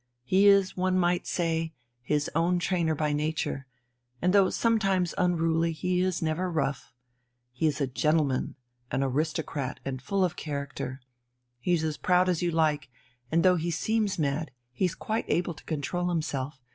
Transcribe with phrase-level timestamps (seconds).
[0.23, 3.67] He is, one might say, his own trainer by nature,
[4.19, 6.91] and though sometimes unruly he is never rough.
[7.51, 8.55] He is a gentleman,
[8.89, 11.01] an aristocrat, and full of character.
[11.59, 12.89] He's as proud as you like,
[13.31, 16.63] and though he seems mad he's quite able to control himself.